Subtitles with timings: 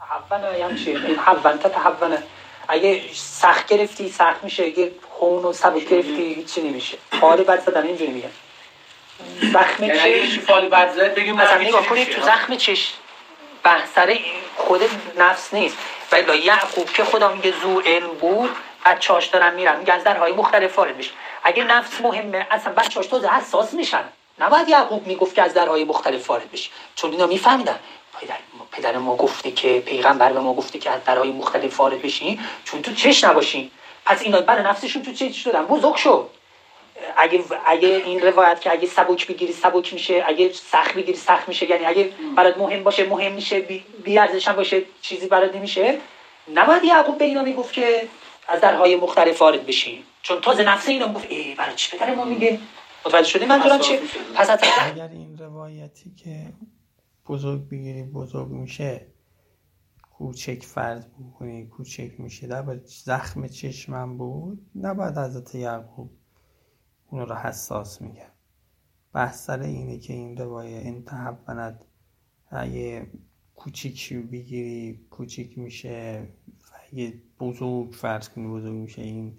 [0.00, 2.22] هم چیه؟ حون تا تحونه
[2.68, 4.64] اگه سخت گرفتی سخت میشه.
[4.64, 6.98] اگه خون و سبک گرفتی هیچی نمیشه.
[7.20, 8.30] فال بد زدن اینجوری میگن
[9.52, 10.38] زخم یعنی چش.
[10.38, 12.92] فالی بد زد بگیم مثلا نگاه کنید تو زخم چش.
[13.62, 14.18] بحثره
[14.56, 14.82] خود
[15.18, 15.76] نفس نیست.
[16.12, 18.50] ولی یعقوب که خدا میگه زو علم بود
[18.86, 19.78] بچه‌هاش دارن میرن.
[19.78, 21.10] میگه از درهای مختلف وارد بشه
[21.44, 24.04] اگه نفس مهمه اصلا بچه‌هاش تو حساس میشن.
[24.38, 27.78] نباید یعقوب می‌گفت که از درهای مختلف وارد بشه چون اینا میفهمیدن.
[28.20, 32.02] پدر ما, پدر ما گفته که پیغمبر به ما گفته که از درهای مختلف وارد
[32.02, 33.70] بشین چون تو چش نباشین.
[34.04, 35.62] پس اینا برای نفسشون تو چش شدن.
[35.62, 36.30] بزرگ شد
[37.16, 40.24] اگه اگه این روایت که اگه سبک بگیری سبک میشه.
[40.26, 41.70] اگه سخت بگیری سخت میشه.
[41.70, 43.60] یعنی اگه برات مهم باشه مهم میشه.
[44.04, 45.98] بی, ارزش باشه چیزی برات نمیشه.
[46.54, 48.08] نباید یعقوب به اینا می‌گفت که
[48.48, 50.02] از درهای مختلف وارد بشین.
[50.22, 52.58] چون تازه نفس اینا گفت ای برای چی پدر ما میگه؟
[53.06, 54.00] متوجه شدی منظورم چیه؟
[54.34, 56.30] پس اگر این روایتی که
[57.28, 59.06] بزرگ بگیری بزرگ میشه
[60.18, 62.46] کوچک فرض بکنی کوچک میشه.
[62.46, 66.10] در زخم چشمم بود نباید حضرت یعقوب
[67.10, 68.30] اون رو حساس میگن
[69.12, 71.84] بحث اینه که این روایه این تحوند
[72.50, 73.06] اگه
[73.56, 76.28] کوچیک بگیری کوچیک میشه.
[76.48, 79.38] و اگه بزرگ فرض کنی بزرگ میشه این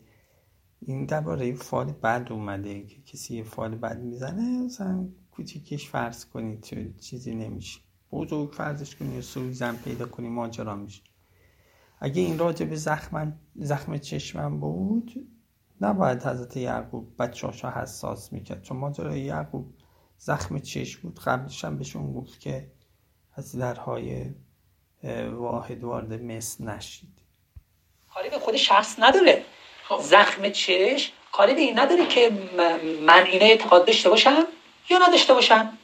[0.81, 5.07] این درباره فال بد اومده که کسی یه فال بد می‌زنه مثلا
[5.37, 6.59] کوچیکش فرض کنی
[7.01, 7.79] چیزی نمیشه.
[8.11, 11.01] بزرگ فرضش کنی سوزن پیدا کنی ماجرا میشه.
[11.99, 15.27] اگه این راجع به زخم زخم چشمم بود
[15.81, 18.63] نباید حضرت یعقوب بچه‌هاشو حساس می‌کرد.
[18.63, 19.73] چون ماجرای یعقوب
[20.17, 21.19] زخم چشم بود.
[21.19, 22.71] قبلش هم بهشون گفت که
[23.33, 24.25] از درهای
[25.31, 27.21] واحد وارد مصر نشید.
[28.13, 29.43] کاری به خود شخص نداره.
[30.01, 32.29] زخم چش کاری به این نداره که
[33.07, 34.43] من اینه اعتقاد داشته باشم؟
[34.89, 35.77] یا نداشته باشم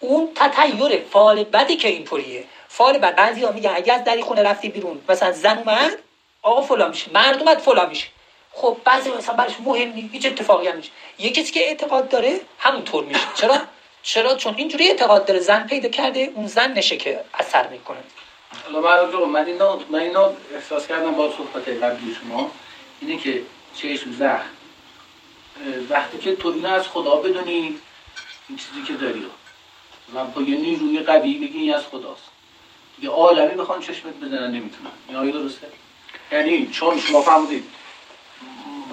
[0.00, 3.14] اون تطیر فال بدی که اینطوریه فال بد.
[3.14, 5.98] بعضی ها میگن اگه از دری خونه رفتی بیرون مثلا زن اومد
[6.42, 7.10] آقا فلان میشه.
[7.14, 8.06] مرد اومد فلان میشه.
[8.52, 12.40] خب بعضی مثلا براش مهم نیست هیچ اتفاقی هم میشه یه کسی که اعتقاد داره
[12.58, 13.20] همونطور میشه.
[13.34, 13.58] چرا؟
[14.02, 15.40] چرا؟ چون اینجوری اعتقاد داره.
[15.40, 17.98] زن پیدا کرده اون زن نشه که اثر می‌کنه.
[18.64, 20.10] حالا من اینو من
[20.54, 22.50] احساس کردم با صحبت قبلی شما.
[23.00, 23.42] اینه که
[23.76, 24.50] چشم زخم.
[25.90, 27.78] وقتی که تو اینو از خدا بدونی
[28.48, 29.26] این چیزی که داری
[30.14, 32.22] من با یه نیروی قوی بگی این از خداست.
[33.02, 34.90] یه عالمی بخوان چشمت بزنن نمی‌تونن.
[35.08, 35.66] این آیه درسته؟
[36.32, 37.64] یعنی چون شما فهمیدید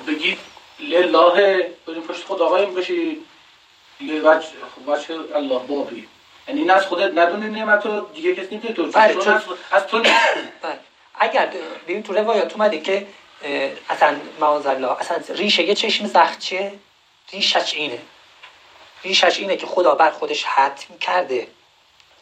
[0.08, 0.38] بگید
[0.80, 3.26] لله بریم پشت خدا قایم بشید
[4.00, 4.48] دیگه وجه
[4.88, 6.08] وجه الله باقی.
[6.48, 9.42] یعنی این از خودت ندونی نعمت رو دیگه کسی نمی‌تونه تو بله، چون
[9.72, 10.80] از, تو بله.
[11.20, 13.08] اگر ببین تو روایات اومده که
[13.90, 16.74] اصلا معاذ الله اصلا ریشه یه چشم زخم چیه؟
[17.34, 18.00] ریشش اینه.
[19.04, 21.48] ریشش اینه که خدا بر خودش حتم کرده.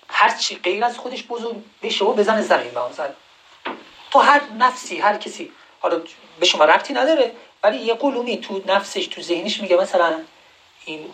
[0.10, 3.14] هر چی غیر از خودش بزرگ بشه و بزنه زمین الله.
[4.12, 6.02] تو هر نفسی هر کسی حالا
[6.40, 7.32] به شما ربطی نداره
[7.64, 10.20] ولی یه قلومی تو نفسش تو ذهنش میگه مثلا
[10.86, 11.14] این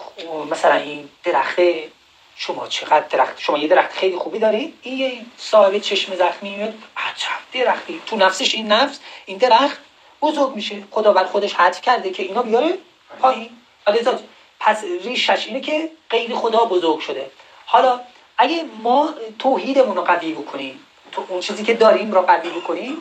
[0.51, 1.91] مثلا این درخته
[2.35, 6.73] شما چقدر درخت شما یه درخت خیلی خوبی داری؟ این یه صاحب چشم زخمی میاد.
[6.97, 8.01] عجب درختی.
[8.05, 9.77] تو نفسش این نفس این درخت
[10.21, 10.83] بزرگ میشه.
[10.91, 12.77] خدا بر خودش حذف کرده که اینا بیاره
[13.19, 13.49] پایین.
[13.87, 14.19] لذا
[14.65, 17.31] پس ریشش اینه که غیر خدا بزرگ شده.
[17.65, 17.99] حالا
[18.37, 19.09] اگه ما
[19.39, 20.79] توحیدمون رو قوی بکنیم
[21.11, 22.97] تو اون چیزی که داریم رو قوی بکنیم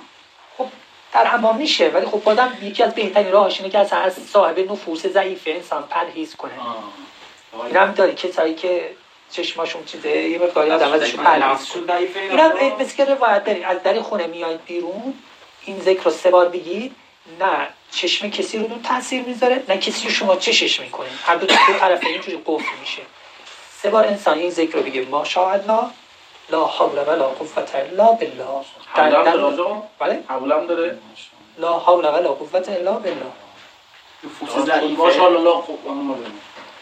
[0.58, 0.66] خب
[1.12, 1.88] در امان میشه.
[1.88, 6.36] ولی خب بازم یکی از بهترین راهش اینه که از صاحب نفوس ضعیف انسان پرهیز
[6.36, 6.52] کنه.
[7.66, 8.91] این هم داری کسایی که
[9.31, 11.96] چشماشون چیزه یه مقداری آدم ازشون پرهیز کنه.
[12.31, 15.14] این هم مثل که روایت داریم از در خونه میاید بیرون
[15.64, 16.96] این ذکر رو سه بار بگید.
[17.41, 21.55] نه چشم کسی رو تاثیر می‌ذاره نه کسی رو شما چشش می‌کنه هر دو دو
[21.81, 23.03] طرف اینجوری قفل میشه.
[23.83, 25.85] سه بار انسان این ذکر رو بگه ماشاءالله
[26.51, 28.65] لا حول ولا قوة الا بالله.
[28.97, 30.99] در-؟ بله؟ حمله هم داره؟
[31.59, 33.33] لا حول ولا قوة الا بالله.
[34.65, 34.97] ضعیفه.
[34.97, 34.97] ببین.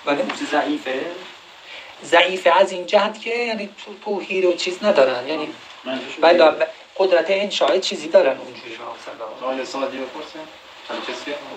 [0.04, 1.00] بله؟ ضعیفه؟
[2.04, 5.28] ضعیف از این جهت که یعنی تو توحید و چیز ندارن.
[5.28, 5.48] یعنی
[6.20, 6.52] بله.
[7.02, 8.78] قدرت انشاء چیزی دارن اونجوری.
[9.40, 10.40] سوال سادی بپرسیم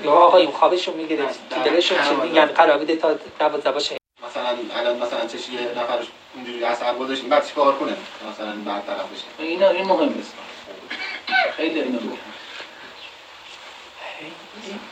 [0.03, 1.25] یا آقای خوابشو می‌گیره.
[1.65, 3.97] دلشون چی میگن قرار بده تا دوازده باشه
[4.29, 5.99] مثلا الان مثلا چش یه نفر
[6.35, 7.97] اونجوری اثر گذاشتیم بعد چیکار کنه؟
[8.31, 9.23] مثلا برطرف بشه.
[9.39, 10.33] این این مهم نیست.
[11.57, 11.99] خیلی اینو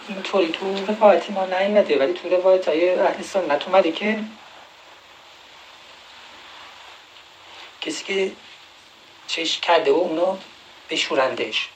[0.08, 4.20] اینطوری تو روایت ما نیمده ولی تو روایت های اهل سنت اومده که
[7.82, 8.32] کسی که
[9.28, 10.38] چشم کرده و اونو
[10.90, 11.70] بشورندش.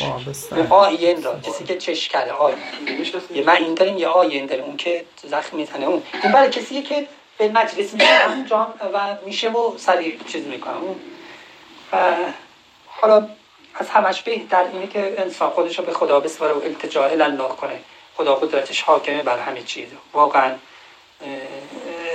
[0.00, 2.56] وابسته آین را کسی که چشم کرده آین
[3.34, 6.02] یه من این داریم یه آین داریم اون که زخم می‌زنه اون.
[6.22, 7.94] این برای کسیه که به مجلس
[8.50, 10.82] جام و میشه و سریع چیز می‌کنم
[11.92, 12.16] و
[12.86, 13.28] حالا
[13.74, 17.80] از همش بهتر اینه که انسان خودش رو به خدا بسپاره و التجا الله کنه.
[18.16, 19.88] خدا قدرتش حاکمه بر همه چیز.
[20.12, 20.54] واقعا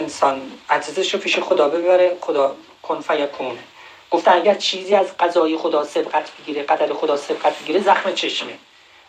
[0.08, 3.60] انسان عجزش رو پیش خدا ببره خدا کن فیکونه
[4.12, 8.58] گفتن اگر چیزی از قضای خدا سبقت بگیره قدر خدا سبقت بگیره زخم چشمه.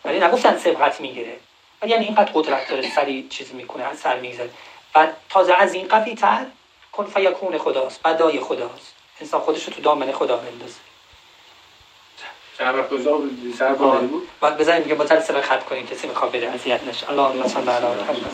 [0.04, 1.36] ولی نگفتن سبقت می‌گیره.
[1.82, 4.50] ولی یعنی اینقدر قدرت داره سری چیز می‌کنه از سر می‌گذاره.
[4.94, 6.46] و تازه از این قوی تر
[6.92, 8.94] کن فیکون خداست بدای خداست.
[9.20, 10.74] انسان خودش رو تو دامن خدا بندازه.
[12.60, 12.88] وقت
[13.58, 17.10] سر بالا بود؟ بعد بزنیم میگه با رو ختم کنیم کسی می‌خواد بره اذیت نشه.
[17.10, 18.20] اللهم صل علی